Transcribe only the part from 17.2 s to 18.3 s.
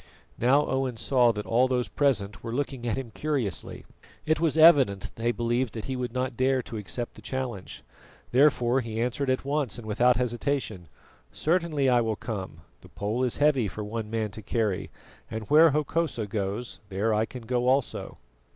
can go also."